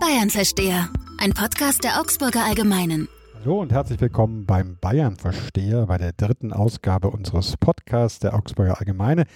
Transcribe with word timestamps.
Bayern-Versteher, 0.00 0.90
ein 1.18 1.32
Podcast 1.32 1.82
der 1.82 2.00
Augsburger 2.00 2.44
Allgemeinen. 2.44 3.08
Hallo 3.40 3.60
und 3.60 3.72
herzlich 3.72 4.00
willkommen 4.00 4.46
beim 4.46 4.78
Bayern-Versteher 4.80 5.86
bei 5.86 5.96
der 5.96 6.12
dritten 6.12 6.52
Ausgabe 6.52 7.08
unseres 7.10 7.56
Podcasts 7.56 8.18
der 8.18 8.34
Augsburger 8.34 8.80
Allgemeine. 8.80 9.26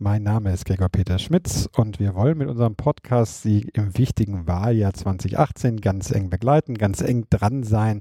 Mein 0.00 0.24
Name 0.24 0.52
ist 0.52 0.64
Gregor 0.64 0.88
Peter 0.88 1.20
Schmitz 1.20 1.68
und 1.76 2.00
wir 2.00 2.16
wollen 2.16 2.38
mit 2.38 2.48
unserem 2.48 2.74
Podcast 2.74 3.42
Sie 3.42 3.68
im 3.72 3.96
wichtigen 3.96 4.48
Wahljahr 4.48 4.92
2018 4.92 5.80
ganz 5.80 6.10
eng 6.10 6.28
begleiten, 6.28 6.74
ganz 6.74 7.02
eng 7.02 7.26
dran 7.30 7.62
sein, 7.62 8.00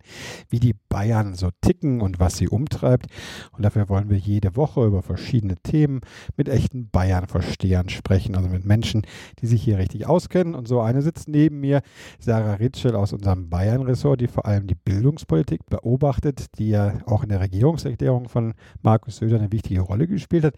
wie 0.50 0.60
die 0.60 0.74
Bayern 0.90 1.36
so 1.36 1.50
ticken 1.62 2.02
und 2.02 2.20
was 2.20 2.38
sie 2.38 2.50
umtreibt. 2.50 3.06
Und 3.52 3.64
dafür 3.64 3.88
wollen 3.88 4.10
wir 4.10 4.18
jede 4.18 4.56
Woche 4.56 4.84
über 4.84 5.04
verschiedene 5.04 5.58
Themen 5.58 6.02
mit 6.38 6.50
echten 6.50 6.90
Bayern-Verstehern 6.90 7.90
sprechen, 7.90 8.36
also 8.36 8.50
mit 8.50 8.66
Menschen, 8.66 9.04
die 9.40 9.48
sich 9.48 9.62
hier 9.62 9.78
richtig 9.78 10.08
auskennen. 10.08 10.56
Und 10.56 10.68
so 10.68 10.82
eine 10.82 11.04
sitzt 11.04 11.28
neben 11.28 11.60
mir, 11.60 11.84
Sarah 12.20 12.56
Ritschel 12.56 12.96
aus 12.96 13.14
unserem 13.14 13.50
Bayern-Ressort, 13.50 14.22
die 14.22 14.28
vor 14.28 14.48
allem 14.48 14.66
die 14.66 14.76
Bildungspolitik 14.76 15.51
Politik 15.52 15.70
beobachtet, 15.70 16.58
die 16.60 16.70
ja 16.70 16.94
auch 17.08 17.24
in 17.24 17.30
der 17.30 17.42
Regierungserklärung 17.42 18.30
von 18.30 18.54
Markus 18.82 19.18
Söder 19.18 19.38
eine 19.38 19.52
wichtige 19.52 19.82
Rolle 19.82 20.08
gespielt 20.08 20.46
hat. 20.46 20.54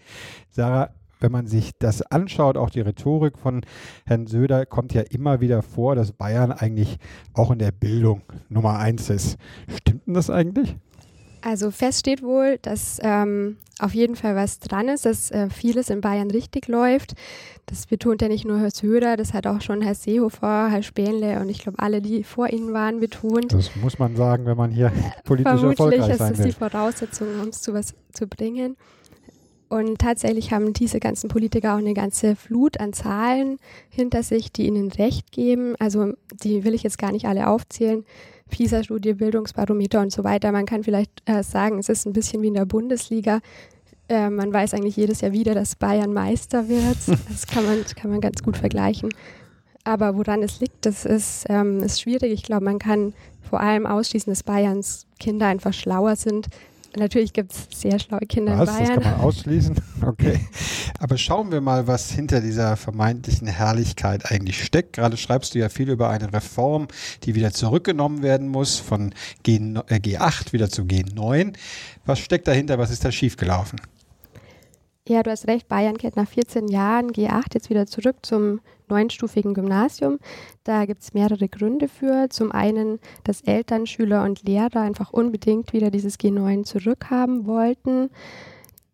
Sarah, 0.52 0.92
wenn 1.20 1.32
man 1.32 1.48
sich 1.48 1.72
das 1.80 2.04
anschaut, 2.04 2.58
auch 2.58 2.70
die 2.70 2.82
Rhetorik 2.82 3.40
von 3.40 3.62
Herrn 4.06 4.28
Söder, 4.28 4.68
kommt 4.68 4.94
ja 4.94 5.02
immer 5.02 5.42
wieder 5.42 5.64
vor, 5.64 5.96
dass 5.96 6.12
Bayern 6.12 6.52
eigentlich 6.52 6.98
auch 7.34 7.50
in 7.50 7.58
der 7.58 7.72
Bildung 7.72 8.22
Nummer 8.50 8.78
eins 8.78 9.10
ist. 9.10 9.38
Stimmt 9.68 10.06
denn 10.06 10.14
das 10.14 10.30
eigentlich? 10.30 10.76
Also 11.44 11.72
fest 11.72 12.00
steht 12.00 12.24
wohl, 12.24 12.58
dass 12.62 13.00
ähm, 13.02 13.58
auf 13.80 13.94
jeden 13.94 14.16
Fall 14.16 14.36
was 14.36 14.60
dran 14.60 14.88
ist, 14.88 15.06
dass 15.06 15.30
äh, 15.30 15.50
vieles 15.50 15.90
in 15.90 16.00
Bayern 16.00 16.32
richtig 16.32 16.70
läuft. 16.70 17.16
Das 17.66 17.86
betont 17.86 18.22
ja 18.22 18.30
nicht 18.30 18.46
nur 18.46 18.60
Herr 18.60 18.72
Söder, 18.72 19.18
das 19.18 19.34
hat 19.34 19.46
auch 19.46 19.60
schon 19.60 19.82
Herr 19.82 19.96
Seehofer, 19.96 20.70
Herr 20.70 20.84
Spähnle 20.84 21.42
und 21.42 21.50
ich 21.50 21.60
glaube 21.60 21.80
alle, 21.80 22.02
die 22.02 22.24
vor 22.24 22.50
ihnen 22.50 22.72
waren, 22.72 23.02
betont. 23.02 23.52
Das 23.52 23.76
muss 23.76 24.00
man 24.00 24.16
sagen, 24.16 24.46
wenn 24.46 24.56
man 24.56 24.72
hier 24.72 24.92
politisch 25.26 25.52
Vermutlich 25.52 25.80
erfolgreich 25.80 26.00
sein 26.00 26.10
will. 26.10 26.18
Vermutlich 26.18 26.32
ist 26.32 26.40
das 26.40 26.46
die 26.46 26.72
Voraussetzung, 26.72 27.28
um 27.42 27.50
es 27.50 27.62
zu 27.62 27.74
was 27.74 27.94
zu 28.14 28.28
bringen. 28.28 28.78
Und 29.68 29.98
tatsächlich 30.00 30.54
haben 30.54 30.72
diese 30.72 31.00
ganzen 31.00 31.30
Politiker 31.30 31.74
auch 31.74 31.80
eine 31.80 31.96
ganze 31.96 32.36
Flut 32.36 32.80
an 32.80 32.94
Zahlen 32.94 33.58
hinter 33.90 34.22
sich, 34.22 34.52
die 34.52 34.68
ihnen 34.68 34.92
recht 34.92 35.32
geben. 35.32 35.76
Also 35.80 36.14
die 36.44 36.64
will 36.64 36.76
ich 36.76 36.84
jetzt 36.84 37.00
gar 37.00 37.12
nicht 37.12 37.26
alle 37.26 37.48
aufzählen. 37.48 38.06
PISA-Studie, 38.50 39.14
Bildungsbarometer 39.14 40.02
und 40.02 40.12
so 40.12 40.24
weiter. 40.24 40.52
Man 40.52 40.66
kann 40.66 40.84
vielleicht 40.84 41.12
äh, 41.26 41.44
sagen, 41.44 41.80
es 41.80 41.90
ist 41.90 42.06
ein 42.06 42.14
bisschen 42.14 42.42
wie 42.42 42.48
in 42.48 42.54
der 42.54 42.66
Bundesliga. 42.66 43.40
Äh, 44.10 44.30
man 44.30 44.54
weiß 44.54 44.74
eigentlich 44.74 44.98
jedes 44.98 45.22
Jahr 45.22 45.32
wieder, 45.32 45.54
dass 45.54 45.76
Bayern 45.76 46.14
Meister 46.14 46.70
wird. 46.70 46.98
Das 47.30 47.48
kann 47.48 47.66
man, 47.66 47.84
kann 47.96 48.12
man 48.12 48.22
ganz 48.22 48.44
gut 48.44 48.58
vergleichen. 48.58 49.10
Aber 49.84 50.16
woran 50.16 50.44
es 50.44 50.60
liegt, 50.60 50.86
das 50.86 51.06
ist, 51.06 51.46
ähm, 51.50 51.80
ist 51.80 52.02
schwierig. 52.02 52.32
Ich 52.32 52.44
glaube, 52.44 52.64
man 52.64 52.80
kann 52.80 53.14
vor 53.42 53.60
allem 53.60 53.86
ausschließen, 53.86 54.32
dass 54.32 54.44
Bayerns 54.44 55.06
Kinder 55.20 55.48
einfach 55.48 55.74
schlauer 55.74 56.16
sind 56.16 56.48
Natürlich 56.96 57.34
gibt 57.34 57.52
es 57.52 57.68
sehr 57.80 57.98
schlaue 58.00 58.22
Kinder 58.22 58.58
was? 58.58 58.70
in 58.70 58.76
Bayern. 58.76 58.96
Das 58.96 59.04
kann 59.04 59.18
man 59.18 59.22
ausschließen. 59.22 59.76
Okay. 60.04 60.38
Aber 61.00 61.18
schauen 61.18 61.50
wir 61.54 61.62
mal, 61.62 61.88
was 61.88 62.12
hinter 62.12 62.42
dieser 62.42 62.76
vermeintlichen 62.76 63.48
Herrlichkeit 63.48 64.30
eigentlich 64.30 64.62
steckt. 64.62 64.92
Gerade 64.94 65.16
schreibst 65.16 65.56
du 65.56 65.60
ja 65.60 65.70
viel 65.70 65.90
über 65.90 66.10
eine 66.10 66.34
Reform, 66.34 66.90
die 67.24 67.36
wieder 67.36 67.54
zurückgenommen 67.54 68.22
werden 68.22 68.50
muss, 68.50 68.80
von 68.80 69.14
G, 69.44 69.56
äh, 69.56 69.96
G8 69.96 70.52
wieder 70.52 70.70
zu 70.70 70.82
G9. 70.82 71.54
Was 72.06 72.20
steckt 72.20 72.50
dahinter? 72.50 72.80
Was 72.80 72.92
ist 72.92 73.06
da 73.06 73.14
schiefgelaufen? 73.14 73.80
Ja, 75.06 75.22
du 75.22 75.32
hast 75.32 75.48
recht, 75.48 75.68
Bayern 75.68 75.98
kehrt 75.98 76.16
nach 76.16 76.30
14 76.30 76.70
Jahren 76.70 77.12
G8 77.12 77.56
jetzt 77.56 77.70
wieder 77.70 77.86
zurück 77.86 78.16
zum 78.22 78.62
neunstufigen 78.88 79.54
Gymnasium. 79.54 80.18
Da 80.64 80.86
gibt 80.86 81.02
es 81.02 81.14
mehrere 81.14 81.50
Gründe 81.50 81.90
für. 81.90 82.30
Zum 82.30 82.54
einen, 82.54 83.00
dass 83.26 83.42
Eltern, 83.42 83.86
Schüler 83.86 84.24
und 84.24 84.44
Lehrer 84.44 84.80
einfach 84.80 85.12
unbedingt 85.12 85.74
wieder 85.74 85.92
dieses 85.92 86.18
G9 86.18 86.64
zurückhaben 86.64 87.46
wollten. 87.48 88.12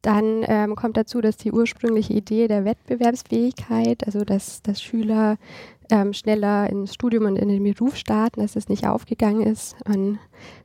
Dann 0.02 0.44
ähm, 0.48 0.76
kommt 0.76 0.98
dazu, 0.98 1.22
dass 1.22 1.38
die 1.38 1.52
ursprüngliche 1.52 2.14
Idee 2.14 2.48
der 2.48 2.66
Wettbewerbsfähigkeit, 2.66 4.04
also 4.04 4.26
dass, 4.26 4.64
dass 4.64 4.82
Schüler 4.82 5.38
ähm, 5.90 6.14
schneller 6.14 6.70
ins 6.70 6.94
Studium 6.94 7.26
und 7.26 7.36
in 7.36 7.50
den 7.50 7.64
Beruf 7.64 7.96
starten, 7.96 8.42
dass 8.42 8.54
das 8.54 8.70
nicht 8.70 8.88
aufgegangen 8.88 9.42
ist. 9.42 9.76
Man 9.88 10.20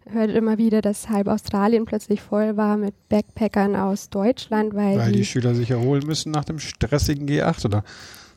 hört 0.08 0.30
immer 0.30 0.58
wieder, 0.58 0.82
dass 0.82 1.08
halb 1.08 1.28
Australien 1.28 1.84
plötzlich 1.84 2.20
voll 2.20 2.56
war 2.56 2.76
mit 2.76 2.94
Backpackern 3.08 3.76
aus 3.76 4.10
Deutschland, 4.10 4.74
weil, 4.74 4.98
weil 4.98 5.12
die, 5.12 5.18
die 5.18 5.24
Schüler 5.24 5.54
sich 5.54 5.70
erholen 5.70 6.06
müssen 6.06 6.30
nach 6.30 6.44
dem 6.44 6.58
stressigen 6.58 7.26
G8, 7.26 7.66
oder? 7.66 7.84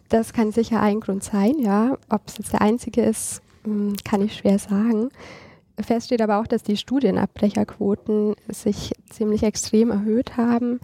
Das 0.09 0.31
kann 0.31 0.51
sicher 0.51 0.81
ein 0.81 1.01
Grund 1.01 1.23
sein, 1.23 1.59
ja. 1.59 1.97
Ob 2.09 2.21
es 2.27 2.37
jetzt 2.37 2.53
der 2.53 2.61
einzige 2.61 3.01
ist, 3.01 3.41
hm, 3.63 3.95
kann 4.05 4.21
ich 4.21 4.35
schwer 4.37 4.57
sagen. 4.57 5.09
Fest 5.79 6.07
steht 6.07 6.21
aber 6.21 6.39
auch, 6.39 6.47
dass 6.47 6.63
die 6.63 6.77
Studienabbrecherquoten 6.77 8.35
sich 8.47 8.93
ziemlich 9.09 9.43
extrem 9.43 9.91
erhöht 9.91 10.37
haben 10.37 10.79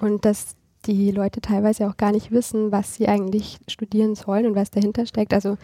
und 0.00 0.24
dass 0.24 0.54
die 0.86 1.10
Leute 1.10 1.40
teilweise 1.40 1.88
auch 1.88 1.96
gar 1.96 2.12
nicht 2.12 2.30
wissen, 2.30 2.72
was 2.72 2.94
sie 2.94 3.08
eigentlich 3.08 3.58
studieren 3.68 4.14
sollen 4.14 4.46
und 4.46 4.54
was 4.54 4.70
dahinter 4.70 5.06
steckt. 5.06 5.34
Also 5.34 5.56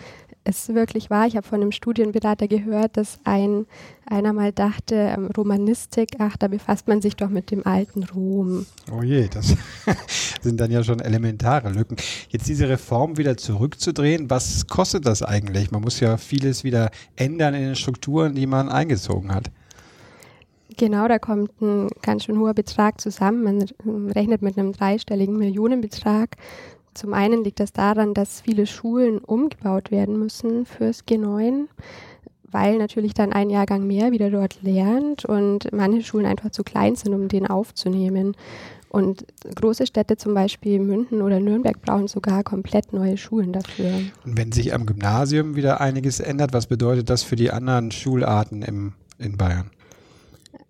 es 0.44 0.69
ist 0.69 0.75
wirklich 0.75 1.09
wahr, 1.09 1.27
ich 1.27 1.37
habe 1.37 1.47
von 1.47 1.60
einem 1.60 1.72
Studienberater 1.72 2.49
gehört, 2.49 2.97
dass 2.97 3.19
ein, 3.25 3.66
einer 4.06 4.32
mal 4.32 4.53
dachte, 4.53 4.97
ähm, 4.97 5.28
Romanistik, 5.37 6.16
ach, 6.19 6.37
da 6.37 6.49
befasst 6.49 6.88
man 6.88 7.00
sich 7.00 7.15
doch 7.15 7.28
mit 7.28 7.50
dem 7.50 7.65
alten 7.65 8.03
Rom. 8.03 8.66
Oh 8.91 9.03
je, 9.03 9.28
das 9.28 9.55
sind 10.43 10.61
dann 10.61 10.71
ja 10.71 10.82
schon 10.82 11.00
elementare 11.00 11.71
Lücken. 11.71 11.97
Jetzt 12.28 12.49
diese 12.49 12.69
Reform 12.69 13.19
wieder 13.19 13.37
zurückzudrehen, 13.37 14.31
was 14.31 14.66
kostet 14.66 15.06
das 15.06 15.22
eigentlich? 15.22 15.71
Man 15.71 15.82
muss 15.82 16.00
ja 16.00 16.16
vieles 16.16 16.65
wieder 16.65 16.91
ändern 17.15 17.55
in 17.55 17.62
den 17.62 17.77
Strukturen, 17.77 18.34
die 18.34 18.47
man 18.47 18.69
eingezogen 18.69 19.32
hat. 19.32 19.50
Genau, 20.77 21.09
da 21.09 21.19
kommt 21.19 21.60
ein 21.60 21.88
ganz 22.03 22.25
schön 22.25 22.38
hoher 22.38 22.55
Betrag 22.55 23.00
zusammen. 23.00 23.43
Man 23.43 24.10
rechnet 24.10 24.43
mit 24.43 24.59
einem 24.59 24.72
dreistelligen 24.72 25.37
Millionenbetrag. 25.37 26.37
Zum 26.94 27.15
einen 27.15 27.43
liegt 27.43 27.60
das 27.60 27.72
daran, 27.72 28.15
dass 28.15 28.43
viele 28.43 28.66
Schulen 28.66 29.19
umgebaut 29.19 29.91
werden 29.91 30.19
müssen 30.19 30.66
fürs 30.66 31.06
G9, 31.06 31.66
weil 32.50 32.77
natürlich 32.77 33.15
dann 33.15 33.32
ein 33.32 33.49
Jahrgang 33.49 33.87
mehr 33.87 34.12
wieder 34.12 34.31
dort 34.31 34.62
lernt 34.62 35.25
und 35.25 35.72
manche 35.72 36.03
Schulen 36.03 36.27
einfach 36.27 36.50
zu 36.50 36.62
klein 36.62 36.97
sind, 36.97 37.15
um 37.15 37.28
den 37.28 37.47
aufzunehmen. 37.47 38.37
Und 38.91 39.25
große 39.55 39.87
Städte, 39.87 40.19
zum 40.19 40.34
Beispiel 40.34 40.78
München 40.78 41.22
oder 41.22 41.41
Nürnberg, 41.41 41.81
brauchen 41.81 42.09
sogar 42.09 42.44
komplett 42.44 42.93
neue 42.93 43.16
Schulen 43.16 43.55
dafür. 43.55 43.91
Und 44.27 44.37
wenn 44.37 44.53
sich 44.53 44.75
am 44.75 44.84
Gymnasium 44.84 45.56
wieder 45.56 45.81
einiges 45.81 46.21
ändert, 46.21 46.53
was 46.53 46.66
bedeutet 46.66 47.09
das 47.09 47.22
für 47.22 47.37
die 47.37 47.50
anderen 47.50 47.91
Schularten 47.91 48.61
im, 48.61 48.93
in 49.19 49.38
Bayern? 49.38 49.71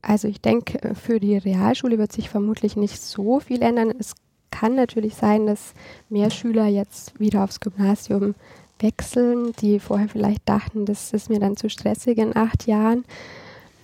Also 0.03 0.27
ich 0.27 0.41
denke, 0.41 0.95
für 0.95 1.21
die 1.21 1.37
Realschule 1.37 1.97
wird 1.97 2.13
sich 2.13 2.29
vermutlich 2.29 2.77
nicht 2.77 3.01
so 3.01 3.39
viel 3.39 3.63
ändern. 3.63 3.93
Es 3.99 4.15
kann 4.51 4.75
natürlich 4.75 5.15
sein, 5.15 5.47
dass 5.47 5.75
mehr 6.09 6.31
Schüler 6.31 6.67
jetzt 6.67 7.19
wieder 7.19 7.45
aufs 7.45 7.61
Gymnasium 7.61 8.35
wechseln, 8.81 9.53
die 9.61 9.79
vorher 9.79 10.09
vielleicht 10.09 10.49
dachten, 10.49 10.85
das 10.85 11.13
ist 11.13 11.31
mir 11.31 11.39
dann 11.39 11.57
zu 11.57 11.71
stressig 11.71 12.19
in 12.19 12.37
acht 12.37 12.67
Jahren. 12.67 13.05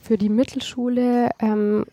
Für 0.02 0.18
die 0.18 0.28
Mittelschule, 0.28 1.30
ähm, 1.38 1.84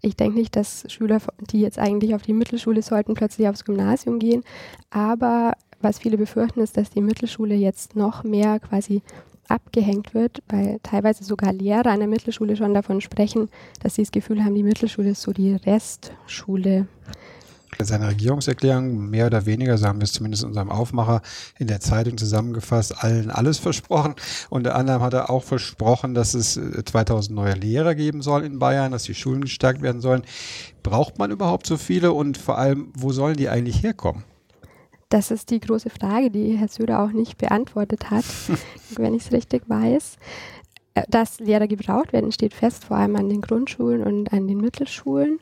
ich 0.00 0.16
denke 0.16 0.38
nicht, 0.38 0.54
dass 0.54 0.84
Schüler, 0.88 1.18
die 1.50 1.60
jetzt 1.60 1.78
eigentlich 1.78 2.14
auf 2.14 2.22
die 2.22 2.32
Mittelschule 2.32 2.82
sollten, 2.82 3.14
plötzlich 3.14 3.48
aufs 3.48 3.64
Gymnasium 3.64 4.18
gehen. 4.18 4.44
Aber 4.90 5.54
was 5.80 5.98
viele 5.98 6.16
befürchten, 6.16 6.60
ist, 6.60 6.76
dass 6.76 6.90
die 6.90 7.00
Mittelschule 7.00 7.54
jetzt 7.54 7.96
noch 7.96 8.22
mehr 8.22 8.60
quasi 8.60 9.02
abgehängt 9.48 10.14
wird, 10.14 10.42
weil 10.48 10.78
teilweise 10.82 11.24
sogar 11.24 11.52
Lehrer 11.52 11.86
an 11.86 12.00
der 12.00 12.08
Mittelschule 12.08 12.56
schon 12.56 12.74
davon 12.74 13.00
sprechen, 13.00 13.48
dass 13.82 13.94
sie 13.94 14.02
das 14.02 14.12
Gefühl 14.12 14.44
haben, 14.44 14.54
die 14.54 14.62
Mittelschule 14.62 15.10
ist 15.10 15.22
so 15.22 15.32
die 15.32 15.54
Restschule. 15.54 16.86
Seine 17.82 18.08
Regierungserklärung, 18.08 19.10
mehr 19.10 19.26
oder 19.26 19.46
weniger, 19.46 19.76
so 19.78 19.86
haben 19.86 19.98
wir 19.98 20.04
es 20.04 20.12
zumindest 20.12 20.44
in 20.44 20.50
unserem 20.50 20.70
Aufmacher 20.70 21.22
in 21.58 21.66
der 21.66 21.80
Zeitung 21.80 22.16
zusammengefasst, 22.16 23.02
allen 23.02 23.30
alles 23.30 23.58
versprochen. 23.58 24.14
Unter 24.48 24.76
anderem 24.76 25.02
hat 25.02 25.12
er 25.12 25.28
auch 25.28 25.42
versprochen, 25.42 26.14
dass 26.14 26.34
es 26.34 26.54
2000 26.54 27.30
äh, 27.30 27.34
neue 27.34 27.54
Lehrer 27.54 27.94
geben 27.94 28.22
soll 28.22 28.44
in 28.44 28.60
Bayern, 28.60 28.92
dass 28.92 29.02
die 29.04 29.14
Schulen 29.14 29.40
gestärkt 29.40 29.82
werden 29.82 30.00
sollen. 30.00 30.22
Braucht 30.82 31.18
man 31.18 31.30
überhaupt 31.32 31.66
so 31.66 31.76
viele 31.76 32.12
und 32.12 32.38
vor 32.38 32.58
allem, 32.58 32.92
wo 32.94 33.12
sollen 33.12 33.36
die 33.36 33.48
eigentlich 33.48 33.82
herkommen? 33.82 34.22
Das 35.14 35.30
ist 35.30 35.52
die 35.52 35.60
große 35.60 35.90
Frage, 35.90 36.28
die 36.28 36.56
Herr 36.56 36.66
Söder 36.66 37.00
auch 37.00 37.12
nicht 37.12 37.38
beantwortet 37.38 38.10
hat, 38.10 38.24
wenn 38.96 39.14
ich 39.14 39.26
es 39.26 39.32
richtig 39.32 39.62
weiß. 39.68 40.16
Äh, 40.94 41.04
dass 41.08 41.38
Lehrer 41.38 41.68
gebraucht 41.68 42.12
werden, 42.12 42.32
steht 42.32 42.52
fest, 42.52 42.84
vor 42.84 42.96
allem 42.96 43.14
an 43.14 43.28
den 43.28 43.40
Grundschulen 43.40 44.02
und 44.02 44.32
an 44.32 44.48
den 44.48 44.58
Mittelschulen. 44.58 45.38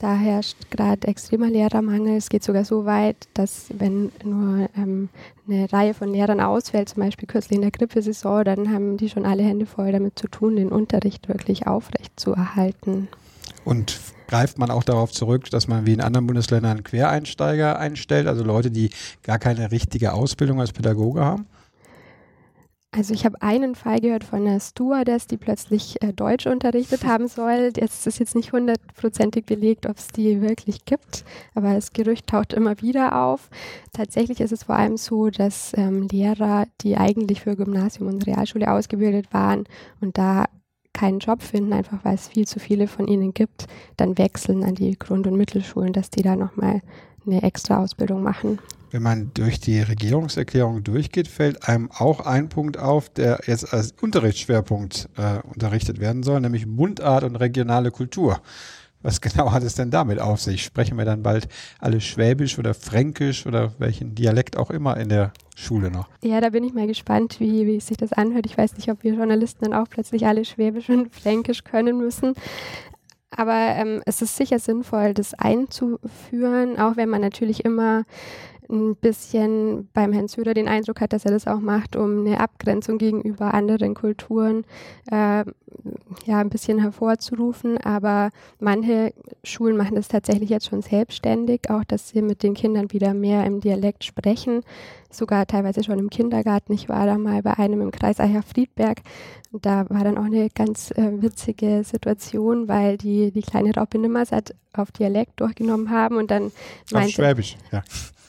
Da 0.00 0.16
herrscht 0.16 0.56
gerade 0.72 1.06
extremer 1.06 1.48
Lehrermangel. 1.48 2.16
Es 2.16 2.30
geht 2.30 2.42
sogar 2.42 2.64
so 2.64 2.84
weit, 2.84 3.28
dass 3.34 3.66
wenn 3.78 4.10
nur 4.24 4.68
ähm, 4.76 5.08
eine 5.46 5.72
Reihe 5.72 5.94
von 5.94 6.12
Lehrern 6.12 6.40
ausfällt, 6.40 6.88
zum 6.88 7.04
Beispiel 7.04 7.28
kürzlich 7.28 7.54
in 7.54 7.62
der 7.62 7.70
Grippesaison, 7.70 8.42
dann 8.42 8.72
haben 8.72 8.96
die 8.96 9.08
schon 9.08 9.24
alle 9.24 9.44
Hände 9.44 9.66
voll 9.66 9.92
damit 9.92 10.18
zu 10.18 10.26
tun, 10.26 10.56
den 10.56 10.70
Unterricht 10.70 11.28
wirklich 11.28 11.68
aufrecht 11.68 12.18
zu 12.18 12.32
erhalten. 12.32 13.06
Und 13.64 14.00
greift 14.32 14.58
man 14.58 14.70
auch 14.70 14.82
darauf 14.82 15.12
zurück, 15.12 15.50
dass 15.50 15.68
man 15.68 15.84
wie 15.84 15.92
in 15.92 16.00
anderen 16.00 16.26
Bundesländern 16.26 16.82
Quereinsteiger 16.82 17.78
einstellt, 17.78 18.26
also 18.26 18.42
Leute, 18.42 18.70
die 18.70 18.88
gar 19.22 19.38
keine 19.38 19.70
richtige 19.70 20.14
Ausbildung 20.14 20.58
als 20.58 20.72
Pädagoge 20.72 21.22
haben? 21.22 21.46
Also 22.92 23.12
ich 23.12 23.26
habe 23.26 23.42
einen 23.42 23.74
Fall 23.74 24.00
gehört 24.00 24.24
von 24.24 24.46
einer 24.46 24.58
Stewardess, 24.58 25.26
die 25.26 25.36
plötzlich 25.36 26.02
äh, 26.02 26.14
Deutsch 26.14 26.46
unterrichtet 26.46 27.04
haben 27.04 27.28
soll. 27.28 27.72
Es 27.76 28.06
ist 28.06 28.20
jetzt 28.20 28.34
nicht 28.34 28.52
hundertprozentig 28.52 29.44
belegt, 29.44 29.84
ob 29.84 29.98
es 29.98 30.08
die 30.08 30.40
wirklich 30.40 30.86
gibt, 30.86 31.24
aber 31.54 31.74
das 31.74 31.92
Gerücht 31.92 32.26
taucht 32.26 32.54
immer 32.54 32.80
wieder 32.80 33.22
auf. 33.22 33.50
Tatsächlich 33.92 34.40
ist 34.40 34.52
es 34.52 34.62
vor 34.62 34.76
allem 34.76 34.96
so, 34.96 35.28
dass 35.28 35.72
ähm, 35.76 36.08
Lehrer, 36.10 36.66
die 36.80 36.96
eigentlich 36.96 37.42
für 37.42 37.54
Gymnasium 37.54 38.08
und 38.08 38.26
Realschule 38.26 38.70
ausgebildet 38.70 39.26
waren 39.34 39.64
und 40.00 40.16
da 40.16 40.46
keinen 40.92 41.18
Job 41.18 41.42
finden, 41.42 41.72
einfach 41.72 42.04
weil 42.04 42.14
es 42.14 42.28
viel 42.28 42.46
zu 42.46 42.58
viele 42.58 42.86
von 42.86 43.08
ihnen 43.08 43.34
gibt, 43.34 43.66
dann 43.96 44.18
wechseln 44.18 44.64
an 44.64 44.74
die 44.74 44.98
Grund- 44.98 45.26
und 45.26 45.36
Mittelschulen, 45.36 45.92
dass 45.92 46.10
die 46.10 46.22
da 46.22 46.36
nochmal 46.36 46.82
eine 47.26 47.42
extra 47.42 47.82
Ausbildung 47.82 48.22
machen. 48.22 48.58
Wenn 48.90 49.02
man 49.02 49.30
durch 49.32 49.58
die 49.58 49.80
Regierungserklärung 49.80 50.84
durchgeht, 50.84 51.26
fällt 51.26 51.66
einem 51.66 51.90
auch 51.90 52.20
ein 52.20 52.50
Punkt 52.50 52.78
auf, 52.78 53.08
der 53.08 53.40
jetzt 53.46 53.72
als 53.72 53.92
Unterrichtsschwerpunkt 54.00 55.08
äh, 55.16 55.38
unterrichtet 55.48 55.98
werden 55.98 56.22
soll, 56.22 56.40
nämlich 56.40 56.66
Mundart 56.66 57.24
und 57.24 57.36
regionale 57.36 57.90
Kultur. 57.90 58.42
Was 59.02 59.20
genau 59.20 59.52
hat 59.52 59.62
es 59.62 59.74
denn 59.74 59.90
damit 59.90 60.20
auf 60.20 60.40
sich? 60.40 60.64
Sprechen 60.64 60.96
wir 60.96 61.04
dann 61.04 61.22
bald 61.22 61.48
alle 61.78 62.00
Schwäbisch 62.00 62.58
oder 62.58 62.74
Fränkisch 62.74 63.46
oder 63.46 63.72
welchen 63.78 64.14
Dialekt 64.14 64.56
auch 64.56 64.70
immer 64.70 64.96
in 64.96 65.08
der 65.08 65.32
Schule 65.56 65.90
noch? 65.90 66.08
Ja, 66.22 66.40
da 66.40 66.50
bin 66.50 66.64
ich 66.64 66.72
mal 66.72 66.86
gespannt, 66.86 67.40
wie, 67.40 67.66
wie 67.66 67.80
sich 67.80 67.96
das 67.96 68.12
anhört. 68.12 68.46
Ich 68.46 68.56
weiß 68.56 68.76
nicht, 68.76 68.90
ob 68.90 69.02
wir 69.02 69.14
Journalisten 69.14 69.64
dann 69.64 69.74
auch 69.74 69.88
plötzlich 69.88 70.26
alle 70.26 70.44
Schwäbisch 70.44 70.88
und 70.88 71.14
Fränkisch 71.14 71.64
können 71.64 71.98
müssen. 71.98 72.34
Aber 73.34 73.54
ähm, 73.54 74.02
es 74.04 74.20
ist 74.20 74.36
sicher 74.36 74.58
sinnvoll, 74.58 75.14
das 75.14 75.34
einzuführen, 75.34 76.78
auch 76.78 76.96
wenn 76.96 77.08
man 77.08 77.22
natürlich 77.22 77.64
immer 77.64 78.04
ein 78.72 78.96
bisschen 78.96 79.88
beim 79.92 80.12
Herrn 80.12 80.28
Söder 80.28 80.54
den 80.54 80.66
Eindruck 80.68 81.00
hat, 81.00 81.12
dass 81.12 81.24
er 81.24 81.30
das 81.30 81.46
auch 81.46 81.60
macht, 81.60 81.94
um 81.94 82.20
eine 82.26 82.40
Abgrenzung 82.40 82.98
gegenüber 82.98 83.54
anderen 83.54 83.94
Kulturen 83.94 84.64
äh, 85.10 85.44
ja 86.26 86.38
ein 86.38 86.50
bisschen 86.50 86.78
hervorzurufen. 86.78 87.78
Aber 87.78 88.30
manche 88.58 89.12
Schulen 89.44 89.76
machen 89.76 89.96
das 89.96 90.08
tatsächlich 90.08 90.50
jetzt 90.50 90.66
schon 90.66 90.82
selbstständig, 90.82 91.70
auch 91.70 91.84
dass 91.84 92.08
sie 92.08 92.22
mit 92.22 92.42
den 92.42 92.54
Kindern 92.54 92.90
wieder 92.92 93.14
mehr 93.14 93.44
im 93.44 93.60
Dialekt 93.60 94.04
sprechen, 94.04 94.62
sogar 95.10 95.46
teilweise 95.46 95.84
schon 95.84 95.98
im 95.98 96.10
Kindergarten. 96.10 96.72
Ich 96.72 96.88
war 96.88 97.06
da 97.06 97.18
mal 97.18 97.42
bei 97.42 97.58
einem 97.58 97.82
im 97.82 97.90
Kreis 97.90 98.20
Eicher-Friedberg 98.20 99.02
und 99.52 99.66
da 99.66 99.88
war 99.90 100.02
dann 100.02 100.16
auch 100.16 100.24
eine 100.24 100.48
ganz 100.48 100.90
äh, 100.92 101.20
witzige 101.20 101.84
Situation, 101.84 102.68
weil 102.68 102.96
die 102.96 103.30
die 103.32 103.42
kleine 103.42 103.74
Raupe 103.74 103.98
Nimmersatt 103.98 104.54
auf 104.72 104.92
Dialekt 104.92 105.40
durchgenommen 105.40 105.90
haben 105.90 106.16
und 106.16 106.30
dann 106.30 106.52
meinte, 106.90 107.08
auf 107.08 107.10
Schwäbisch, 107.10 107.56
ja. 107.70 107.82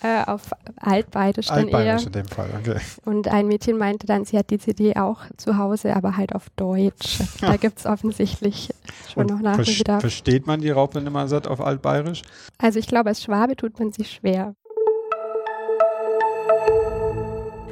Äh, 0.03 0.25
auf 0.25 0.51
Altbayerisch 0.81 1.47
dann 1.47 1.59
Altbayerisch 1.59 2.01
eher. 2.01 2.07
in 2.07 2.11
dem 2.11 2.27
Fall, 2.27 2.49
okay. 2.59 2.77
Und 3.05 3.29
ein 3.29 3.47
Mädchen 3.47 3.77
meinte 3.77 4.05
dann, 4.05 4.25
sie 4.25 4.37
hat 4.37 4.49
die 4.49 4.59
CD 4.59 4.97
auch 4.97 5.21
zu 5.37 5.57
Hause, 5.57 5.95
aber 5.95 6.17
halt 6.17 6.35
auf 6.35 6.49
Deutsch. 6.57 7.19
Da 7.39 7.55
gibt 7.55 7.79
es 7.79 7.85
offensichtlich 7.85 8.69
schon 9.13 9.23
Und 9.23 9.31
noch 9.31 9.39
Nachholbedarf. 9.39 10.01
Versteht 10.01 10.45
man 10.45 10.59
die 10.59 10.71
Raupe 10.71 10.99
Nimmersatt 10.99 11.47
auf 11.47 11.61
Altbayerisch? 11.61 12.21
Also 12.57 12.79
ich 12.79 12.87
glaube, 12.87 13.09
als 13.09 13.23
Schwabe 13.23 13.55
tut 13.55 13.79
man 13.79 13.93
sich 13.93 14.11
schwer. 14.11 14.55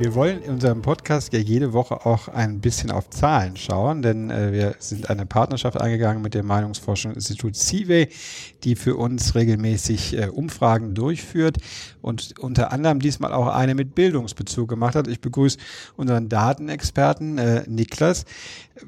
Wir 0.02 0.16
wollen 0.16 0.42
in 0.42 0.54
unserem 0.54 0.82
Podcast 0.82 1.32
ja 1.32 1.38
jede 1.38 1.74
Woche 1.74 2.08
auch 2.08 2.28
ein 2.28 2.60
bisschen 2.60 2.90
auf 2.90 3.12
Zahlen 3.12 3.56
schauen, 3.56 4.02
denn 4.02 4.32
äh, 4.32 4.52
wir 4.52 4.76
sind 4.80 5.12
eine 5.12 5.28
Partnerschaft 5.28 5.80
eingegangen 5.80 6.24
mit 6.24 6.34
dem 6.34 6.48
Meinungsforschungsinstitut 6.48 7.56
CIVE, 7.56 8.08
die 8.64 8.76
für 8.76 8.96
uns 8.96 9.36
regelmäßig 9.36 10.18
äh, 10.18 10.30
Umfragen 10.30 10.96
durchführt 10.96 11.58
und 12.02 12.34
unter 12.40 12.72
anderem 12.72 13.00
diesmal 13.00 13.32
auch 13.32 13.46
eine 13.46 13.76
mit 13.76 13.94
Bildungsbezug 13.94 14.68
gemacht 14.68 14.96
hat. 14.96 15.08
Ich 15.08 15.22
begrüße 15.22 15.60
unseren 15.98 16.30
Datenexperten 16.30 17.38
äh, 17.38 17.64
Niklas. 17.68 18.26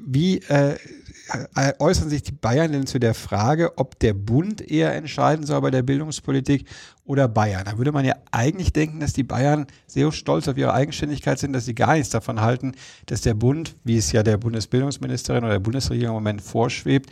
Wie 0.04 0.38
äh, 0.48 0.74
äußern 1.78 2.08
sich 2.08 2.24
die 2.24 2.32
Bayern 2.32 2.72
denn 2.72 2.86
zu 2.88 2.98
der 2.98 3.14
Frage, 3.14 3.78
ob 3.78 4.00
der 4.00 4.14
Bund 4.14 4.60
eher 4.60 4.94
entscheiden 4.94 5.46
soll 5.46 5.60
bei 5.60 5.70
der 5.70 5.82
Bildungspolitik 5.82 6.66
oder 7.04 7.28
Bayern? 7.28 7.64
Da 7.64 7.78
würde 7.78 7.92
man 7.92 8.04
ja 8.04 8.14
eigentlich 8.30 8.72
denken, 8.72 9.00
dass 9.00 9.12
die 9.12 9.22
Bayern 9.22 9.66
sehr 9.86 10.10
stolz 10.12 10.48
auf 10.48 10.56
ihre 10.56 10.72
Eigenständigkeit 10.72 11.38
sind, 11.38 11.52
dass 11.52 11.64
sie 11.64 11.74
gar 11.74 11.94
nichts 11.94 12.10
davon 12.10 12.40
halten, 12.40 12.72
dass 13.06 13.20
der 13.20 13.34
Bund, 13.34 13.76
wie 13.84 13.96
es 13.96 14.12
ja 14.12 14.22
der 14.22 14.36
Bundesbildungsministerin 14.36 15.44
oder 15.44 15.54
der 15.54 15.60
Bundesregierung 15.60 16.16
im 16.16 16.22
Moment 16.22 16.42
vorschwebt, 16.42 17.10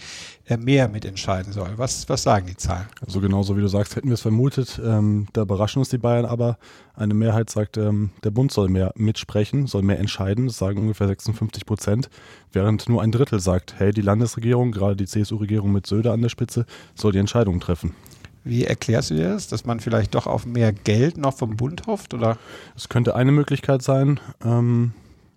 mehr 0.59 0.89
mitentscheiden 0.89 1.53
soll. 1.53 1.71
Was, 1.77 2.09
was 2.09 2.23
sagen 2.23 2.47
die 2.47 2.57
Zahlen? 2.57 2.87
Also 3.05 3.21
genauso 3.21 3.57
wie 3.57 3.61
du 3.61 3.69
sagst, 3.69 3.97
hätten 3.97 4.09
wir 4.09 4.15
es 4.15 4.21
vermutet. 4.21 4.81
Ähm, 4.85 5.29
da 5.33 5.43
überraschen 5.43 5.79
uns 5.79 5.89
die 5.89 5.99
Bayern 5.99 6.25
aber. 6.25 6.59
Eine 6.95 7.15
Mehrheit 7.15 7.49
sagt, 7.49 7.77
ähm, 7.77 8.11
der 8.23 8.31
Bund 8.31 8.53
soll 8.53 8.69
mehr 8.69 8.93
mitsprechen, 8.97 9.67
soll 9.67 9.83
mehr 9.83 9.99
entscheiden. 9.99 10.47
Das 10.47 10.59
sagen 10.59 10.81
ungefähr 10.81 11.07
56 11.07 11.65
Prozent. 11.65 12.11
Während 12.53 12.89
nur 12.89 13.03
ein 13.03 13.13
Drittel 13.13 13.41
sagt, 13.41 13.75
hey, 13.79 13.93
die 13.93 14.03
Landesregierung, 14.03 14.73
gerade 14.73 14.97
die 14.97 15.07
CSU-Regierung 15.07 15.73
mit 15.73 15.87
Söder 15.87 16.13
an 16.13 16.23
der 16.23 16.29
Spitze, 16.29 16.67
soll 16.95 17.13
die 17.13 17.19
Entscheidungen 17.19 17.61
treffen. 17.61 17.95
Wie 18.45 18.65
erklärst 18.65 19.11
du 19.11 19.15
dir 19.15 19.29
das, 19.29 19.47
dass 19.49 19.65
man 19.65 19.81
vielleicht 19.81 20.15
doch 20.15 20.27
auf 20.27 20.47
mehr 20.47 20.73
Geld 20.73 21.17
noch 21.17 21.37
vom 21.37 21.57
Bund 21.57 21.87
hofft? 21.87 22.13
Oder? 22.13 22.39
Es 22.77 22.89
könnte 22.89 23.15
eine 23.15 23.33
Möglichkeit 23.33 23.83
sein. 23.83 24.19
Ähm, 24.45 24.93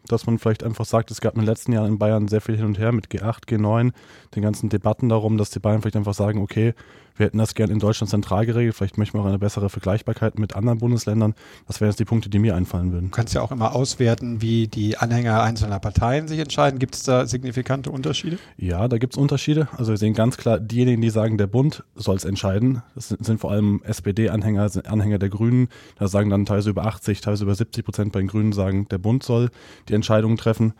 dass 0.07 0.25
man 0.25 0.39
vielleicht 0.39 0.63
einfach 0.63 0.85
sagt, 0.85 1.11
es 1.11 1.21
gab 1.21 1.35
in 1.35 1.41
den 1.41 1.47
letzten 1.47 1.73
Jahren 1.73 1.87
in 1.87 1.99
Bayern 1.99 2.27
sehr 2.27 2.41
viel 2.41 2.57
hin 2.57 2.65
und 2.65 2.79
her 2.79 2.91
mit 2.91 3.07
G8, 3.07 3.47
G9, 3.47 3.91
den 4.35 4.43
ganzen 4.43 4.69
Debatten 4.69 5.09
darum, 5.09 5.37
dass 5.37 5.49
die 5.49 5.59
Bayern 5.59 5.81
vielleicht 5.81 5.95
einfach 5.97 6.13
sagen, 6.13 6.41
okay, 6.41 6.73
wir 7.17 7.27
hätten 7.27 7.37
das 7.37 7.55
gern 7.55 7.69
in 7.69 7.79
Deutschland 7.79 8.09
zentral 8.09 8.45
geregelt, 8.45 8.75
vielleicht 8.75 8.97
möchten 8.97 9.17
wir 9.17 9.21
auch 9.21 9.27
eine 9.27 9.39
bessere 9.39 9.69
Vergleichbarkeit 9.69 10.37
mit 10.37 10.55
anderen 10.55 10.79
Bundesländern. 10.79 11.33
Das 11.67 11.79
wären 11.79 11.89
jetzt 11.89 11.99
die 11.99 12.05
Punkte, 12.05 12.29
die 12.29 12.39
mir 12.39 12.55
einfallen 12.55 12.91
würden. 12.91 13.05
Du 13.05 13.11
kannst 13.11 13.33
ja 13.33 13.41
auch 13.41 13.51
immer 13.51 13.73
auswerten, 13.73 14.41
wie 14.41 14.67
die 14.67 14.97
Anhänger 14.97 15.41
einzelner 15.41 15.79
Parteien 15.79 16.27
sich 16.27 16.39
entscheiden. 16.39 16.77
Gibt 16.77 16.95
es 16.95 17.03
da 17.03 17.25
signifikante 17.25 17.89
Unterschiede? 17.89 18.37
Ja, 18.57 18.87
da 18.87 18.97
gibt 18.97 19.13
es 19.13 19.17
Unterschiede. 19.17 19.69
Also 19.77 19.93
wir 19.93 19.97
sehen 19.97 20.13
ganz 20.13 20.35
klar, 20.35 20.59
diejenigen, 20.59 21.01
die 21.01 21.09
sagen, 21.09 21.37
der 21.37 21.47
Bund 21.47 21.83
soll 21.95 22.17
es 22.17 22.25
entscheiden, 22.25 22.81
das 22.95 23.09
sind, 23.09 23.25
sind 23.25 23.39
vor 23.39 23.51
allem 23.51 23.81
SPD-Anhänger, 23.83 24.69
Anhänger 24.85 25.17
der 25.17 25.29
Grünen. 25.29 25.69
Da 25.97 26.07
sagen 26.07 26.29
dann 26.29 26.45
teilweise 26.45 26.71
über 26.71 26.85
80, 26.85 27.21
teilweise 27.21 27.45
über 27.45 27.55
70 27.55 27.85
Prozent 27.85 28.11
bei 28.11 28.19
den 28.19 28.27
Grünen 28.27 28.51
sagen, 28.51 28.87
der 28.89 28.97
Bund 28.97 29.23
soll 29.23 29.51
die 29.87 29.93
Entscheidungen 29.95 30.37
treffen. 30.37 30.73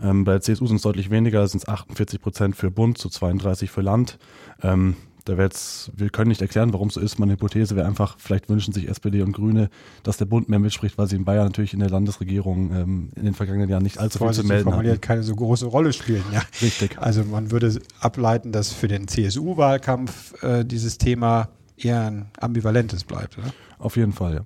Ähm, 0.00 0.24
bei 0.24 0.32
der 0.32 0.40
CSU 0.40 0.66
sind 0.66 0.76
es 0.76 0.82
deutlich 0.82 1.10
weniger, 1.10 1.46
sind 1.46 1.62
es 1.62 1.68
48 1.68 2.20
Prozent 2.20 2.56
für 2.56 2.70
Bund 2.70 2.98
zu 2.98 3.08
32 3.08 3.70
für 3.70 3.82
Land. 3.82 4.18
Ähm, 4.62 4.96
da 5.24 5.34
jetzt, 5.34 5.92
wir 5.96 6.10
können 6.10 6.28
nicht 6.28 6.42
erklären, 6.42 6.72
warum 6.72 6.88
es 6.88 6.94
so 6.94 7.00
ist. 7.00 7.18
Meine 7.18 7.34
Hypothese 7.34 7.76
wäre 7.76 7.86
einfach, 7.86 8.16
vielleicht 8.18 8.48
wünschen 8.48 8.74
sich 8.74 8.88
SPD 8.88 9.22
und 9.22 9.32
Grüne, 9.32 9.70
dass 10.02 10.16
der 10.16 10.24
Bund 10.24 10.48
mehr 10.48 10.58
mitspricht, 10.58 10.98
weil 10.98 11.06
sie 11.06 11.16
in 11.16 11.24
Bayern 11.24 11.44
natürlich 11.44 11.74
in 11.74 11.80
der 11.80 11.90
Landesregierung 11.90 12.72
ähm, 12.74 13.08
in 13.14 13.24
den 13.24 13.34
vergangenen 13.34 13.68
Jahren 13.68 13.84
nicht 13.84 13.98
allzu 13.98 14.18
viel 14.18 14.32
zu 14.32 14.44
melden 14.44 14.64
formuliert 14.64 14.94
hatten. 14.94 15.00
keine 15.00 15.22
so 15.22 15.36
große 15.36 15.66
Rolle 15.66 15.92
spielen. 15.92 16.24
Ja. 16.32 16.42
Richtig. 16.60 16.98
Also 16.98 17.24
man 17.24 17.50
würde 17.50 17.80
ableiten, 18.00 18.50
dass 18.50 18.72
für 18.72 18.88
den 18.88 19.06
CSU-Wahlkampf 19.06 20.42
äh, 20.42 20.64
dieses 20.64 20.98
Thema 20.98 21.50
eher 21.76 22.06
ein 22.06 22.26
ambivalentes 22.40 23.04
bleibt. 23.04 23.38
Oder? 23.38 23.52
Auf 23.78 23.96
jeden 23.96 24.12
Fall, 24.12 24.34
ja. 24.34 24.40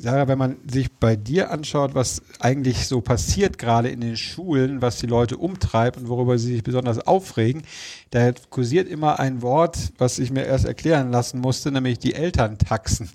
Sarah, 0.00 0.28
wenn 0.28 0.38
man 0.38 0.56
sich 0.64 0.92
bei 0.92 1.16
dir 1.16 1.50
anschaut, 1.50 1.94
was 1.94 2.22
eigentlich 2.38 2.86
so 2.86 3.00
passiert 3.00 3.58
gerade 3.58 3.88
in 3.88 4.00
den 4.00 4.16
Schulen, 4.16 4.80
was 4.80 4.98
die 4.98 5.06
Leute 5.06 5.36
umtreibt 5.36 5.96
und 5.96 6.08
worüber 6.08 6.38
sie 6.38 6.54
sich 6.54 6.62
besonders 6.62 7.00
aufregen, 7.00 7.62
da 8.10 8.30
kursiert 8.48 8.88
immer 8.88 9.18
ein 9.18 9.42
Wort, 9.42 9.76
was 9.98 10.20
ich 10.20 10.30
mir 10.30 10.44
erst 10.44 10.66
erklären 10.66 11.10
lassen 11.10 11.40
musste, 11.40 11.72
nämlich 11.72 11.98
die 11.98 12.14
Elterntaxen. 12.14 13.10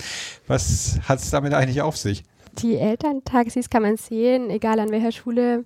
Was 0.46 1.00
hat 1.08 1.20
es 1.20 1.30
damit 1.30 1.54
eigentlich 1.54 1.82
auf 1.82 1.96
sich? 1.96 2.26
Die 2.60 2.76
Elterntaxis 2.78 3.70
kann 3.70 3.82
man 3.82 3.98
sehen, 3.98 4.50
egal 4.52 4.80
an 4.80 4.92
welcher 4.92 5.12
Schule, 5.12 5.66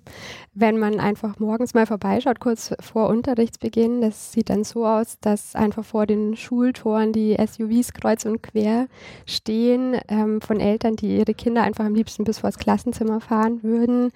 wenn 0.54 0.78
man 0.78 1.00
einfach 1.00 1.38
morgens 1.38 1.74
mal 1.74 1.86
vorbeischaut, 1.86 2.40
kurz 2.40 2.74
vor 2.80 3.08
Unterrichtsbeginn. 3.08 4.00
Das 4.00 4.32
sieht 4.32 4.48
dann 4.48 4.64
so 4.64 4.86
aus, 4.86 5.18
dass 5.20 5.54
einfach 5.54 5.84
vor 5.84 6.06
den 6.06 6.34
Schultoren 6.34 7.12
die 7.12 7.36
SUVs 7.38 7.92
kreuz 7.92 8.24
und 8.24 8.42
quer 8.42 8.88
stehen 9.26 9.98
ähm, 10.08 10.40
von 10.40 10.60
Eltern, 10.60 10.96
die 10.96 11.18
ihre 11.18 11.34
Kinder 11.34 11.62
einfach 11.62 11.84
am 11.84 11.94
liebsten 11.94 12.24
bis 12.24 12.38
vors 12.38 12.58
Klassenzimmer 12.58 13.20
fahren 13.20 13.62
würden, 13.62 14.10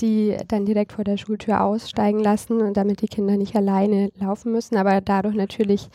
die 0.00 0.36
dann 0.48 0.66
direkt 0.66 0.92
vor 0.92 1.04
der 1.04 1.18
Schultür 1.18 1.62
aussteigen 1.62 2.18
lassen 2.18 2.60
und 2.60 2.76
damit 2.76 3.02
die 3.02 3.08
Kinder 3.08 3.36
nicht 3.36 3.54
alleine 3.54 4.10
laufen 4.18 4.50
müssen, 4.50 4.76
aber 4.76 5.00
dadurch 5.00 5.36
natürlich 5.36 5.88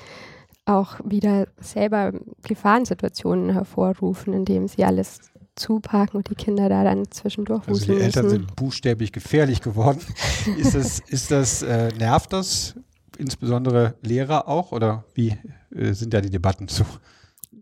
auch 0.66 1.00
wieder 1.04 1.48
selber 1.60 2.14
Gefahrensituationen 2.48 3.52
hervorrufen, 3.52 4.34
indem 4.34 4.68
sie 4.68 4.86
alles 4.86 5.31
zuparken 5.56 6.18
und 6.18 6.30
die 6.30 6.36
Kinder 6.36 6.70
da 6.70 6.84
dann 6.84 7.10
zwischendurch 7.12 7.68
Also 7.68 7.86
die 7.86 8.00
Eltern 8.00 8.26
müssen. 8.26 8.38
sind 8.40 8.56
buchstäblich 8.56 9.12
gefährlich 9.12 9.62
geworden. 9.62 10.00
ist 10.58 10.76
das, 10.76 11.00
ist 11.00 11.32
das 11.32 11.62
äh, 11.62 11.90
nervt 11.98 12.34
das 12.34 12.76
insbesondere 13.18 13.96
Lehrer 14.02 14.48
auch 14.48 14.72
oder 14.72 15.04
wie 15.14 15.38
äh, 15.76 15.94
sind 15.94 16.14
da 16.14 16.22
die 16.22 16.30
Debatten 16.30 16.68
zu? 16.68 16.84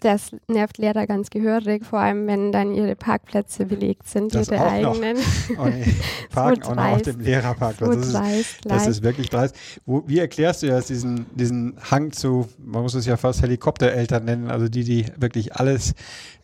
Das 0.02 0.32
nervt 0.48 0.78
Lehrer 0.78 1.08
ganz 1.08 1.30
gehörig, 1.30 1.86
vor 1.86 2.00
allem 2.00 2.28
wenn 2.28 2.52
dann 2.52 2.74
ihre 2.74 2.96
Parkplätze 2.96 3.66
belegt 3.66 4.08
sind, 4.08 4.34
Das 4.34 4.48
ihre 4.48 4.62
auch 4.62 4.72
eigenen. 4.72 5.18
Oh 5.58 5.66
nee, 5.66 5.94
parken 6.32 6.64
auch 6.64 6.76
noch 6.76 6.84
auf 6.84 7.02
dem 7.02 7.20
Lehrerparkplatz. 7.20 7.96
Das 7.96 8.06
ist, 8.08 8.14
dreist 8.14 8.58
das 8.66 8.88
ist 8.88 9.04
wirklich 9.04 9.30
dreist. 9.30 9.56
Wo, 9.86 10.04
wie 10.08 10.20
erklärst 10.20 10.64
du 10.64 10.68
das, 10.68 10.88
diesen, 10.88 11.26
diesen 11.36 11.76
Hang 11.90 12.12
zu, 12.12 12.48
man 12.64 12.82
muss 12.84 12.94
es 12.94 13.06
ja 13.06 13.18
fast 13.18 13.42
Helikoptereltern 13.42 14.26
nennen, 14.26 14.50
also 14.50 14.68
die, 14.70 14.84
die 14.84 15.06
wirklich 15.18 15.56
alles 15.56 15.94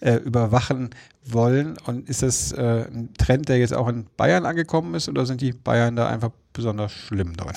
äh, 0.01 0.15
überwachen 0.15 0.89
wollen? 1.25 1.77
Und 1.85 2.09
ist 2.09 2.23
das 2.23 2.51
äh, 2.51 2.85
ein 2.91 3.09
Trend, 3.17 3.49
der 3.49 3.57
jetzt 3.57 3.73
auch 3.73 3.87
in 3.87 4.07
Bayern 4.17 4.45
angekommen 4.45 4.93
ist 4.95 5.07
oder 5.09 5.25
sind 5.25 5.41
die 5.41 5.53
Bayern 5.53 5.95
da 5.95 6.07
einfach 6.07 6.31
besonders 6.53 6.91
schlimm 6.91 7.35
drin? 7.35 7.55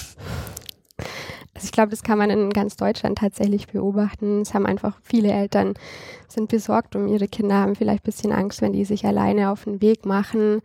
Also 1.58 1.66
ich 1.66 1.72
glaube, 1.72 1.90
das 1.90 2.04
kann 2.04 2.18
man 2.18 2.30
in 2.30 2.50
ganz 2.50 2.76
Deutschland 2.76 3.18
tatsächlich 3.18 3.66
beobachten. 3.66 4.42
Es 4.42 4.54
haben 4.54 4.64
einfach 4.64 4.96
viele 5.02 5.32
Eltern 5.32 5.74
sind 6.28 6.48
besorgt 6.48 6.94
um 6.94 7.08
ihre 7.08 7.26
Kinder, 7.26 7.56
haben 7.56 7.74
vielleicht 7.74 8.04
ein 8.04 8.06
bisschen 8.06 8.30
Angst, 8.30 8.62
wenn 8.62 8.72
die 8.72 8.84
sich 8.84 9.04
alleine 9.04 9.50
auf 9.50 9.64
den 9.64 9.82
Weg 9.82 10.06
machen. 10.06 10.62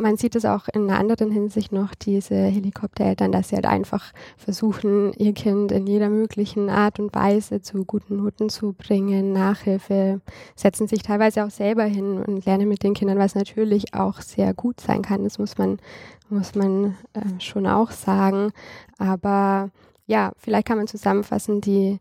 Man 0.00 0.16
sieht 0.16 0.36
es 0.36 0.44
auch 0.44 0.68
in 0.68 0.88
einer 0.88 1.00
anderen 1.00 1.32
Hinsicht 1.32 1.72
noch, 1.72 1.92
diese 1.92 2.36
Helikoptereltern, 2.36 3.32
dass 3.32 3.48
sie 3.48 3.56
halt 3.56 3.66
einfach 3.66 4.12
versuchen, 4.36 5.12
ihr 5.14 5.32
Kind 5.32 5.72
in 5.72 5.88
jeder 5.88 6.08
möglichen 6.08 6.70
Art 6.70 7.00
und 7.00 7.12
Weise 7.12 7.60
zu 7.62 7.84
guten 7.84 8.18
Noten 8.18 8.48
zu 8.48 8.74
bringen, 8.74 9.32
Nachhilfe, 9.32 10.20
setzen 10.54 10.86
sich 10.86 11.02
teilweise 11.02 11.44
auch 11.44 11.50
selber 11.50 11.82
hin 11.82 12.22
und 12.24 12.46
lernen 12.46 12.68
mit 12.68 12.84
den 12.84 12.94
Kindern, 12.94 13.18
was 13.18 13.34
natürlich 13.34 13.92
auch 13.92 14.20
sehr 14.20 14.54
gut 14.54 14.80
sein 14.80 15.02
kann. 15.02 15.24
Das 15.24 15.40
muss 15.40 15.58
man, 15.58 15.80
muss 16.28 16.54
man 16.54 16.96
äh, 17.14 17.40
schon 17.40 17.66
auch 17.66 17.90
sagen. 17.90 18.52
Aber 18.98 19.70
ja, 20.06 20.30
vielleicht 20.38 20.68
kann 20.68 20.78
man 20.78 20.86
zusammenfassen, 20.86 21.60
die, 21.60 21.98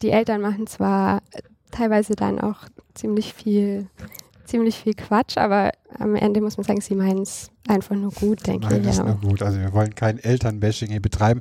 die 0.00 0.10
Eltern 0.10 0.40
machen 0.40 0.68
zwar 0.68 1.22
teilweise 1.72 2.14
dann 2.14 2.38
auch 2.38 2.68
ziemlich 2.94 3.34
viel, 3.34 3.88
ziemlich 4.52 4.76
viel 4.76 4.94
Quatsch, 4.94 5.36
aber 5.38 5.72
am 5.98 6.14
Ende 6.14 6.40
muss 6.40 6.56
man 6.58 6.64
sagen, 6.64 6.80
sie 6.80 6.94
meinen 6.94 7.22
es 7.22 7.50
einfach 7.66 7.96
nur 7.96 8.10
gut, 8.12 8.46
denke 8.46 8.66
ich. 8.76 8.82
das 8.82 8.92
ist 8.92 8.98
Ja. 8.98 9.04
nur 9.06 9.16
gut. 9.16 9.42
Also 9.42 9.58
wir 9.58 9.72
wollen 9.72 9.94
kein 9.94 10.18
Elternbashing 10.18 10.90
hier 10.90 11.00
betreiben. 11.00 11.40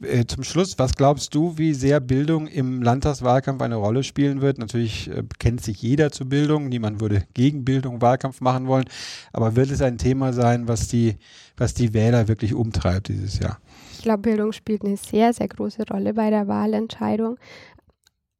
Äh, 0.00 0.24
zum 0.26 0.44
Schluss, 0.44 0.78
was 0.78 0.94
glaubst 0.94 1.34
du, 1.34 1.58
wie 1.58 1.74
sehr 1.74 2.00
Bildung 2.00 2.46
im 2.46 2.82
Landtagswahlkampf 2.82 3.60
eine 3.60 3.76
Rolle 3.76 4.02
spielen 4.02 4.40
wird? 4.40 4.58
Natürlich 4.58 5.10
äh, 5.10 5.22
kennt 5.38 5.62
sich 5.62 5.82
jeder 5.82 6.10
zu 6.10 6.28
Bildung. 6.28 6.68
Niemand 6.68 7.00
würde 7.00 7.24
gegen 7.34 7.64
Bildung 7.64 8.00
Wahlkampf 8.00 8.40
machen 8.40 8.66
wollen. 8.66 8.84
Aber 9.32 9.54
wird 9.56 9.70
es 9.70 9.82
ein 9.82 9.98
Thema 9.98 10.32
sein, 10.32 10.68
was 10.68 10.88
die, 10.88 11.16
was 11.56 11.74
die 11.74 11.92
Wähler 11.94 12.28
wirklich 12.28 12.54
umtreibt 12.54 13.08
dieses 13.08 13.38
Jahr? 13.40 13.58
Ich 13.92 14.02
glaube, 14.02 14.22
Bildung 14.22 14.52
spielt 14.52 14.84
eine 14.84 14.96
sehr, 14.96 15.32
sehr 15.32 15.48
große 15.48 15.82
Rolle 15.90 16.14
bei 16.14 16.30
der 16.30 16.46
Wahlentscheidung. 16.48 17.36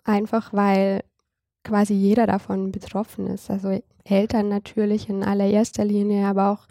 Einfach 0.04 0.52
weil 0.54 1.02
quasi 1.64 1.94
jeder 1.94 2.26
davon 2.26 2.72
betroffen 2.72 3.26
ist. 3.26 3.50
Also 3.50 3.80
Eltern 4.04 4.48
natürlich 4.48 5.08
in 5.08 5.22
allererster 5.22 5.84
Linie, 5.84 6.26
aber 6.26 6.50
auch 6.50 6.66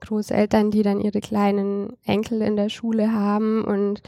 Großeltern, 0.00 0.70
die 0.70 0.82
dann 0.82 1.00
ihre 1.00 1.20
kleinen 1.20 1.94
Enkel 2.04 2.42
in 2.42 2.56
der 2.56 2.68
Schule 2.68 3.12
haben 3.12 3.64
und 3.64 4.02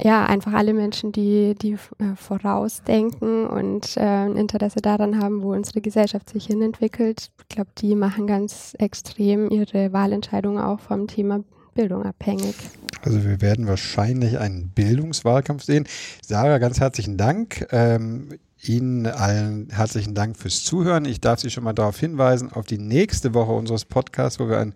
ja, 0.00 0.26
einfach 0.26 0.52
alle 0.52 0.74
Menschen, 0.74 1.10
die, 1.10 1.56
die 1.60 1.72
äh, 1.72 2.14
vorausdenken 2.14 3.46
und 3.48 3.96
äh, 3.96 4.00
ein 4.00 4.36
Interesse 4.36 4.80
daran 4.80 5.20
haben, 5.20 5.42
wo 5.42 5.52
unsere 5.52 5.80
Gesellschaft 5.80 6.30
sich 6.30 6.46
hinentwickelt. 6.46 7.30
Ich 7.40 7.48
glaube, 7.48 7.70
die 7.78 7.96
machen 7.96 8.28
ganz 8.28 8.76
extrem 8.78 9.50
ihre 9.50 9.92
Wahlentscheidung 9.92 10.60
auch 10.60 10.78
vom 10.78 11.08
Thema 11.08 11.42
Bildung 11.74 12.04
abhängig. 12.04 12.54
Also 13.02 13.24
wir 13.24 13.40
werden 13.40 13.66
wahrscheinlich 13.66 14.38
einen 14.38 14.68
Bildungswahlkampf 14.68 15.64
sehen. 15.64 15.86
Sarah, 16.22 16.58
ganz 16.58 16.78
herzlichen 16.78 17.16
Dank. 17.16 17.66
Ähm, 17.72 18.28
Ihnen 18.62 19.06
allen 19.06 19.68
herzlichen 19.70 20.14
Dank 20.14 20.36
fürs 20.36 20.64
Zuhören. 20.64 21.04
Ich 21.04 21.20
darf 21.20 21.40
Sie 21.40 21.50
schon 21.50 21.62
mal 21.62 21.72
darauf 21.72 21.98
hinweisen, 21.98 22.52
auf 22.52 22.66
die 22.66 22.78
nächste 22.78 23.32
Woche 23.32 23.52
unseres 23.52 23.84
Podcasts, 23.84 24.40
wo 24.40 24.48
wir 24.48 24.58
ein 24.58 24.74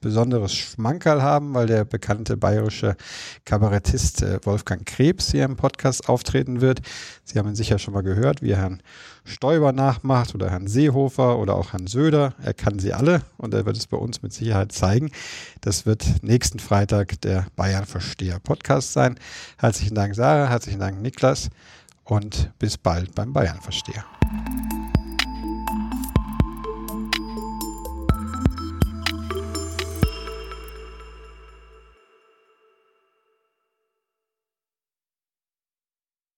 besonderes 0.00 0.54
Schmankerl 0.54 1.20
haben, 1.20 1.52
weil 1.52 1.66
der 1.66 1.84
bekannte 1.84 2.36
bayerische 2.36 2.96
Kabarettist 3.44 4.22
äh, 4.22 4.38
Wolfgang 4.44 4.86
Krebs 4.86 5.32
hier 5.32 5.44
im 5.44 5.56
Podcast 5.56 6.08
auftreten 6.08 6.60
wird. 6.60 6.80
Sie 7.24 7.38
haben 7.38 7.48
ihn 7.48 7.56
sicher 7.56 7.78
schon 7.78 7.94
mal 7.94 8.02
gehört, 8.02 8.40
wie 8.40 8.50
er 8.50 8.58
Herrn 8.58 8.82
Stoiber 9.24 9.72
nachmacht 9.72 10.34
oder 10.34 10.50
Herrn 10.50 10.68
Seehofer 10.68 11.38
oder 11.38 11.56
auch 11.56 11.72
Herrn 11.72 11.86
Söder. 11.86 12.34
Er 12.42 12.54
kann 12.54 12.78
sie 12.78 12.92
alle 12.92 13.22
und 13.36 13.52
er 13.54 13.66
wird 13.66 13.76
es 13.76 13.86
bei 13.86 13.96
uns 13.96 14.22
mit 14.22 14.32
Sicherheit 14.32 14.70
zeigen. 14.70 15.10
Das 15.60 15.86
wird 15.86 16.22
nächsten 16.22 16.60
Freitag 16.60 17.20
der 17.22 17.46
Bayern 17.56 17.86
Versteher 17.86 18.38
Podcast 18.38 18.92
sein. 18.92 19.18
Herzlichen 19.58 19.94
Dank, 19.94 20.14
Sarah. 20.14 20.48
Herzlichen 20.48 20.78
Dank, 20.78 21.00
Niklas. 21.00 21.48
Und 22.04 22.52
bis 22.58 22.76
bald 22.76 23.14
beim 23.14 23.32
Bayern 23.32 23.60
Versteher. 23.60 24.04